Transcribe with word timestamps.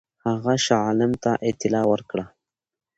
هغه 0.25 0.53
شاه 0.65 0.81
عالم 0.85 1.11
ته 1.23 1.31
اطلاع 1.49 1.85
ورکړه. 1.91 2.25